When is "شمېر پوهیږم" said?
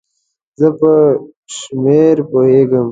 1.57-2.79